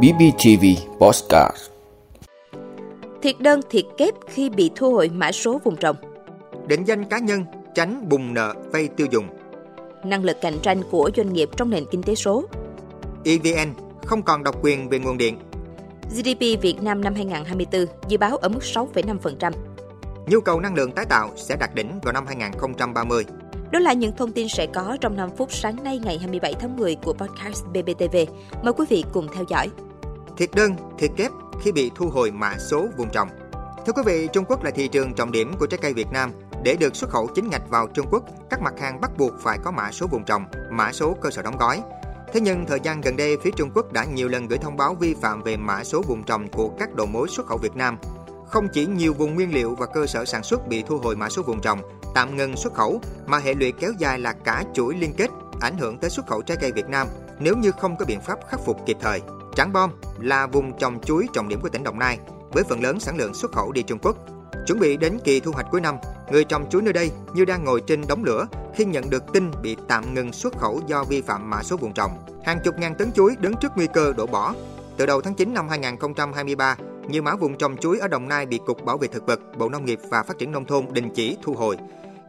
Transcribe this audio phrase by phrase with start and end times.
[0.00, 0.64] BBTV
[0.98, 1.56] Postcard.
[3.22, 5.96] Thiệt đơn thiệt kép khi bị thu hồi mã số vùng trồng.
[6.66, 7.44] Định danh cá nhân
[7.74, 9.28] tránh bùng nợ vay tiêu dùng.
[10.04, 12.44] Năng lực cạnh tranh của doanh nghiệp trong nền kinh tế số.
[13.24, 15.38] EVN không còn độc quyền về nguồn điện.
[16.10, 19.52] GDP Việt Nam năm 2024 dự báo ở mức 6,5%.
[20.26, 23.24] Nhu cầu năng lượng tái tạo sẽ đạt đỉnh vào năm 2030
[23.72, 26.76] đó là những thông tin sẽ có trong 5 phút sáng nay ngày 27 tháng
[26.76, 28.16] 10 của podcast BBTV.
[28.62, 29.70] Mời quý vị cùng theo dõi.
[30.36, 31.30] Thiệt đơn, thiệt kép
[31.62, 33.28] khi bị thu hồi mã số vùng trồng
[33.86, 36.30] Thưa quý vị, Trung Quốc là thị trường trọng điểm của trái cây Việt Nam.
[36.64, 39.58] Để được xuất khẩu chính ngạch vào Trung Quốc, các mặt hàng bắt buộc phải
[39.64, 41.82] có mã số vùng trồng, mã số cơ sở đóng gói.
[42.32, 44.94] Thế nhưng thời gian gần đây, phía Trung Quốc đã nhiều lần gửi thông báo
[44.94, 47.98] vi phạm về mã số vùng trồng của các đầu mối xuất khẩu Việt Nam.
[48.52, 51.28] Không chỉ nhiều vùng nguyên liệu và cơ sở sản xuất bị thu hồi mã
[51.28, 51.80] số vùng trồng,
[52.14, 55.30] tạm ngừng xuất khẩu, mà hệ lụy kéo dài là cả chuỗi liên kết,
[55.60, 58.38] ảnh hưởng tới xuất khẩu trái cây Việt Nam nếu như không có biện pháp
[58.48, 59.20] khắc phục kịp thời.
[59.56, 62.18] Trảng Bom là vùng trồng chuối trọng điểm của tỉnh Đồng Nai,
[62.52, 64.16] với phần lớn sản lượng xuất khẩu đi Trung Quốc.
[64.66, 65.96] Chuẩn bị đến kỳ thu hoạch cuối năm,
[66.30, 69.50] người trồng chuối nơi đây như đang ngồi trên đống lửa khi nhận được tin
[69.62, 72.10] bị tạm ngừng xuất khẩu do vi phạm mã số vùng trồng.
[72.44, 74.54] Hàng chục ngàn tấn chuối đứng trước nguy cơ đổ bỏ.
[74.96, 76.76] Từ đầu tháng 9 năm 2023,
[77.08, 79.68] nhiều mã vùng trồng chuối ở Đồng Nai bị Cục Bảo vệ Thực vật, Bộ
[79.68, 81.76] Nông nghiệp và Phát triển Nông thôn đình chỉ thu hồi.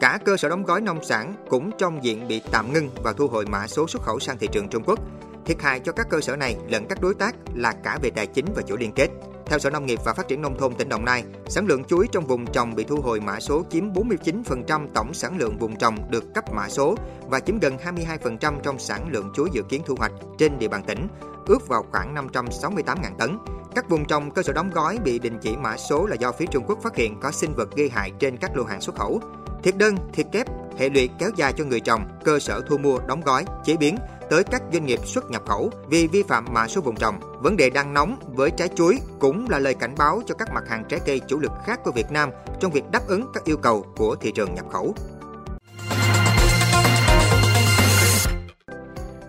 [0.00, 3.28] Cả cơ sở đóng gói nông sản cũng trong diện bị tạm ngưng và thu
[3.28, 4.98] hồi mã số xuất khẩu sang thị trường Trung Quốc.
[5.44, 8.26] Thiệt hại cho các cơ sở này lẫn các đối tác là cả về tài
[8.26, 9.08] chính và chuỗi liên kết.
[9.46, 12.06] Theo Sở Nông nghiệp và Phát triển Nông thôn tỉnh Đồng Nai, sản lượng chuối
[12.12, 16.10] trong vùng trồng bị thu hồi mã số chiếm 49% tổng sản lượng vùng trồng
[16.10, 16.94] được cấp mã số
[17.28, 20.82] và chiếm gần 22% trong sản lượng chuối dự kiến thu hoạch trên địa bàn
[20.86, 21.08] tỉnh,
[21.46, 23.38] ước vào khoảng 568.000 tấn.
[23.74, 26.46] Các vùng trồng cơ sở đóng gói bị đình chỉ mã số là do phía
[26.46, 29.20] Trung Quốc phát hiện có sinh vật gây hại trên các lô hàng xuất khẩu.
[29.62, 30.46] Thiệt đơn, thiệt kép,
[30.78, 33.96] hệ lụy kéo dài cho người trồng, cơ sở thu mua, đóng gói, chế biến
[34.30, 37.14] tới các doanh nghiệp xuất nhập khẩu vì vi phạm mã số vùng trồng.
[37.42, 40.68] Vấn đề đang nóng với trái chuối cũng là lời cảnh báo cho các mặt
[40.68, 43.56] hàng trái cây chủ lực khác của Việt Nam trong việc đáp ứng các yêu
[43.56, 44.94] cầu của thị trường nhập khẩu.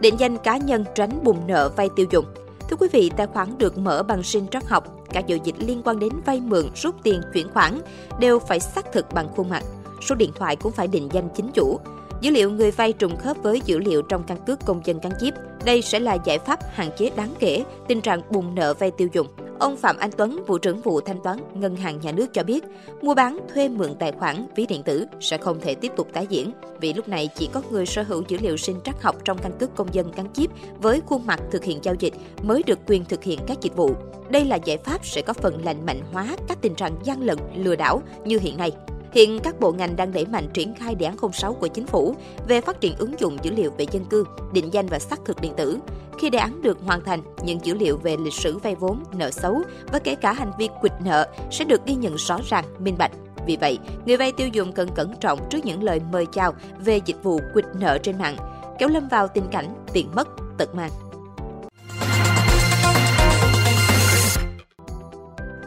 [0.00, 2.24] Định danh cá nhân tránh bùng nợ vay tiêu dùng.
[2.70, 5.82] Thưa quý vị, tài khoản được mở bằng sinh trắc học, các giao dịch liên
[5.84, 7.80] quan đến vay mượn, rút tiền, chuyển khoản
[8.20, 9.62] đều phải xác thực bằng khuôn mặt.
[10.08, 11.80] Số điện thoại cũng phải định danh chính chủ.
[12.20, 15.12] Dữ liệu người vay trùng khớp với dữ liệu trong căn cước công dân gắn
[15.20, 15.34] chip.
[15.64, 19.08] Đây sẽ là giải pháp hạn chế đáng kể tình trạng bùng nợ vay tiêu
[19.12, 19.26] dùng.
[19.58, 22.64] Ông Phạm Anh Tuấn, vụ trưởng vụ thanh toán Ngân hàng Nhà nước cho biết,
[23.02, 26.26] mua bán thuê mượn tài khoản ví điện tử sẽ không thể tiếp tục tái
[26.30, 29.38] diễn, vì lúc này chỉ có người sở hữu dữ liệu sinh trắc học trong
[29.38, 32.78] căn cước công dân gắn chip với khuôn mặt thực hiện giao dịch mới được
[32.86, 33.90] quyền thực hiện các dịch vụ.
[34.30, 37.38] Đây là giải pháp sẽ có phần lành mạnh hóa các tình trạng gian lận,
[37.56, 38.70] lừa đảo như hiện nay.
[39.14, 42.14] Hiện các bộ ngành đang đẩy mạnh triển khai đề án 06 của chính phủ
[42.48, 45.40] về phát triển ứng dụng dữ liệu về dân cư, định danh và xác thực
[45.40, 45.78] điện tử.
[46.18, 49.30] Khi đề án được hoàn thành, những dữ liệu về lịch sử vay vốn, nợ
[49.30, 52.94] xấu và kể cả hành vi quỵt nợ sẽ được ghi nhận rõ ràng, minh
[52.98, 53.10] bạch.
[53.46, 57.00] Vì vậy, người vay tiêu dùng cần cẩn trọng trước những lời mời chào về
[57.04, 58.36] dịch vụ quỵt nợ trên mạng,
[58.78, 60.90] kéo lâm vào tình cảnh tiền mất, tật mang.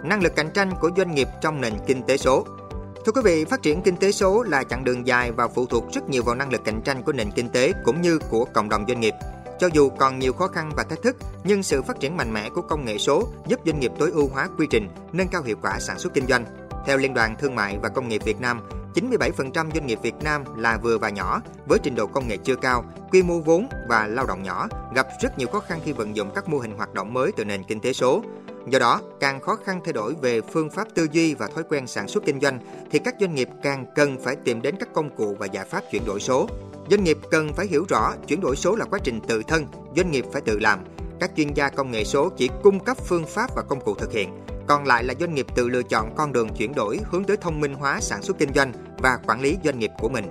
[0.03, 2.45] Năng lực cạnh tranh của doanh nghiệp trong nền kinh tế số
[3.07, 5.91] Thưa quý vị, phát triển kinh tế số là chặng đường dài và phụ thuộc
[5.93, 8.69] rất nhiều vào năng lực cạnh tranh của nền kinh tế cũng như của cộng
[8.69, 9.13] đồng doanh nghiệp.
[9.59, 12.49] Cho dù còn nhiều khó khăn và thách thức, nhưng sự phát triển mạnh mẽ
[12.49, 15.55] của công nghệ số giúp doanh nghiệp tối ưu hóa quy trình, nâng cao hiệu
[15.61, 16.45] quả sản xuất kinh doanh.
[16.85, 18.61] Theo Liên đoàn Thương mại và Công nghiệp Việt Nam,
[18.95, 22.55] 97% doanh nghiệp Việt Nam là vừa và nhỏ với trình độ công nghệ chưa
[22.55, 26.15] cao, quy mô vốn và lao động nhỏ, gặp rất nhiều khó khăn khi vận
[26.15, 28.23] dụng các mô hình hoạt động mới từ nền kinh tế số.
[28.69, 31.87] Do đó, càng khó khăn thay đổi về phương pháp tư duy và thói quen
[31.87, 32.59] sản xuất kinh doanh
[32.91, 35.83] thì các doanh nghiệp càng cần phải tìm đến các công cụ và giải pháp
[35.91, 36.47] chuyển đổi số.
[36.89, 40.11] Doanh nghiệp cần phải hiểu rõ chuyển đổi số là quá trình tự thân, doanh
[40.11, 40.79] nghiệp phải tự làm.
[41.19, 44.11] Các chuyên gia công nghệ số chỉ cung cấp phương pháp và công cụ thực
[44.11, 44.29] hiện,
[44.67, 47.61] còn lại là doanh nghiệp tự lựa chọn con đường chuyển đổi hướng tới thông
[47.61, 50.25] minh hóa sản xuất kinh doanh và quản lý doanh nghiệp của mình.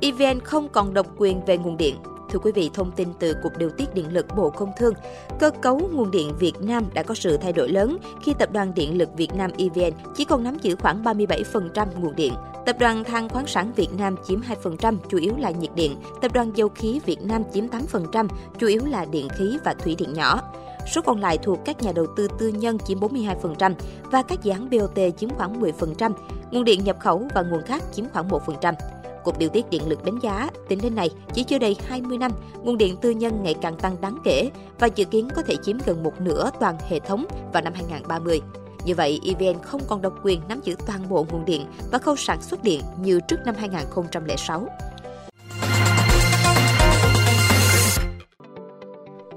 [0.00, 1.96] EVN không còn độc quyền về nguồn điện.
[2.30, 4.94] Thưa quý vị, thông tin từ Cục Điều tiết Điện lực Bộ Công Thương,
[5.38, 8.74] cơ cấu nguồn điện Việt Nam đã có sự thay đổi lớn khi Tập đoàn
[8.74, 12.32] Điện lực Việt Nam EVN chỉ còn nắm giữ khoảng 37% nguồn điện.
[12.66, 15.96] Tập đoàn Than khoáng sản Việt Nam chiếm 2%, chủ yếu là nhiệt điện.
[16.22, 18.28] Tập đoàn Dầu khí Việt Nam chiếm 8%,
[18.58, 20.40] chủ yếu là điện khí và thủy điện nhỏ.
[20.94, 24.52] Số còn lại thuộc các nhà đầu tư tư nhân chiếm 42% và các dự
[24.52, 26.12] án BOT chiếm khoảng 10%,
[26.50, 28.74] nguồn điện nhập khẩu và nguồn khác chiếm khoảng 1%.
[29.28, 32.30] Cục Điều tiết Điện lực đánh giá, tính đến nay, chỉ chưa đầy 20 năm,
[32.62, 35.76] nguồn điện tư nhân ngày càng tăng đáng kể và dự kiến có thể chiếm
[35.86, 38.40] gần một nửa toàn hệ thống vào năm 2030.
[38.84, 42.16] Như vậy, EVN không còn độc quyền nắm giữ toàn bộ nguồn điện và khâu
[42.16, 44.68] sản xuất điện như trước năm 2006.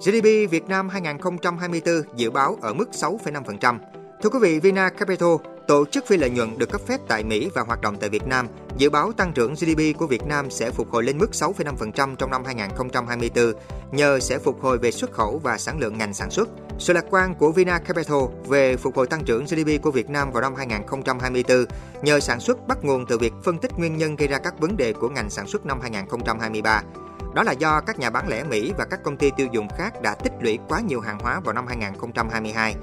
[0.06, 3.78] GDP Việt Nam 2024 dự báo ở mức 6,5%.
[4.24, 5.30] Thưa quý vị, Vina Capital
[5.68, 8.28] tổ chức phi lợi nhuận được cấp phép tại Mỹ và hoạt động tại Việt
[8.28, 8.48] Nam,
[8.78, 12.31] dự báo tăng trưởng GDP của Việt Nam sẽ phục hồi lên mức 6,5% trong
[12.31, 13.54] năm 2024
[13.92, 16.50] nhờ sẽ phục hồi về xuất khẩu và sản lượng ngành sản xuất.
[16.80, 20.31] Sự lạc quan của Vina Capital về phục hồi tăng trưởng GDP của Việt Nam
[20.31, 21.66] vào năm 2024
[22.02, 24.78] nhờ sản xuất bắt nguồn từ việc phân tích nguyên nhân gây ra các vấn
[24.78, 26.84] đề của ngành sản xuất năm 2023.
[27.34, 30.02] Đó là do các nhà bán lẻ Mỹ và các công ty tiêu dùng khác
[30.02, 32.75] đã tích lũy quá nhiều hàng hóa vào năm 2022.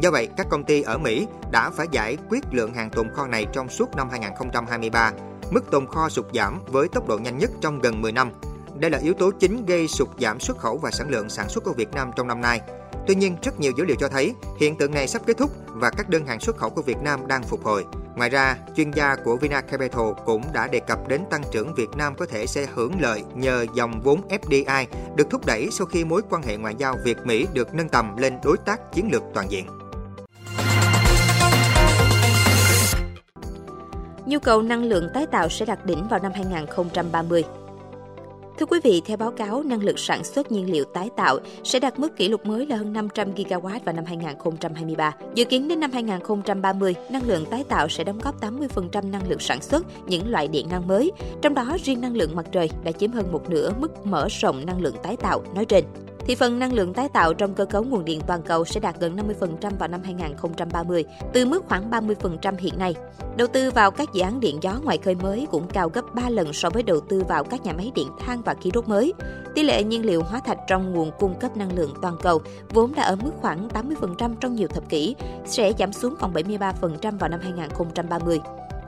[0.00, 3.26] Do vậy, các công ty ở Mỹ đã phải giải quyết lượng hàng tồn kho
[3.26, 5.12] này trong suốt năm 2023.
[5.50, 8.30] Mức tồn kho sụt giảm với tốc độ nhanh nhất trong gần 10 năm.
[8.74, 11.64] Đây là yếu tố chính gây sụt giảm xuất khẩu và sản lượng sản xuất
[11.64, 12.60] của Việt Nam trong năm nay.
[13.06, 15.90] Tuy nhiên, rất nhiều dữ liệu cho thấy hiện tượng này sắp kết thúc và
[15.90, 17.84] các đơn hàng xuất khẩu của Việt Nam đang phục hồi.
[18.16, 21.90] Ngoài ra, chuyên gia của Vina Capital cũng đã đề cập đến tăng trưởng Việt
[21.96, 24.86] Nam có thể sẽ hưởng lợi nhờ dòng vốn FDI
[25.16, 28.34] được thúc đẩy sau khi mối quan hệ ngoại giao Việt-Mỹ được nâng tầm lên
[28.44, 29.66] đối tác chiến lược toàn diện.
[34.26, 37.44] Nhu cầu năng lượng tái tạo sẽ đạt đỉnh vào năm 2030.
[38.58, 41.80] Thưa quý vị, theo báo cáo, năng lượng sản xuất nhiên liệu tái tạo sẽ
[41.80, 45.14] đạt mức kỷ lục mới là hơn 500 GW vào năm 2023.
[45.34, 49.38] Dự kiến đến năm 2030, năng lượng tái tạo sẽ đóng góp 80% năng lượng
[49.38, 51.12] sản xuất những loại điện năng mới,
[51.42, 54.66] trong đó riêng năng lượng mặt trời đã chiếm hơn một nửa mức mở rộng
[54.66, 55.84] năng lượng tái tạo nói trên
[56.26, 59.00] thì phần năng lượng tái tạo trong cơ cấu nguồn điện toàn cầu sẽ đạt
[59.00, 62.94] gần 50% vào năm 2030, từ mức khoảng 30% hiện nay.
[63.36, 66.28] Đầu tư vào các dự án điện gió ngoài khơi mới cũng cao gấp 3
[66.28, 69.12] lần so với đầu tư vào các nhà máy điện than và khí đốt mới.
[69.54, 72.94] Tỷ lệ nhiên liệu hóa thạch trong nguồn cung cấp năng lượng toàn cầu vốn
[72.94, 75.16] đã ở mức khoảng 80% trong nhiều thập kỷ,
[75.46, 78.40] sẽ giảm xuống còn 73% vào năm 2030.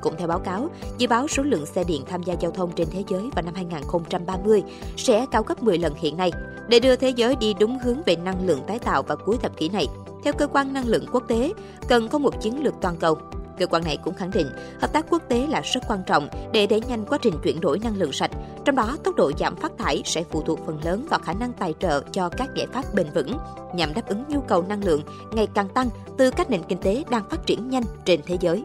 [0.03, 0.69] Cũng theo báo cáo,
[0.99, 3.55] dự báo số lượng xe điện tham gia giao thông trên thế giới vào năm
[3.55, 4.63] 2030
[4.97, 6.31] sẽ cao gấp 10 lần hiện nay.
[6.69, 9.57] Để đưa thế giới đi đúng hướng về năng lượng tái tạo vào cuối thập
[9.57, 9.87] kỷ này,
[10.25, 11.53] theo cơ quan năng lượng quốc tế,
[11.89, 13.19] cần có một chiến lược toàn cầu.
[13.59, 14.47] Cơ quan này cũng khẳng định
[14.81, 17.79] hợp tác quốc tế là rất quan trọng để đẩy nhanh quá trình chuyển đổi
[17.79, 18.31] năng lượng sạch.
[18.65, 21.53] Trong đó, tốc độ giảm phát thải sẽ phụ thuộc phần lớn vào khả năng
[21.53, 23.39] tài trợ cho các giải pháp bền vững
[23.75, 25.03] nhằm đáp ứng nhu cầu năng lượng
[25.33, 28.65] ngày càng tăng từ các nền kinh tế đang phát triển nhanh trên thế giới.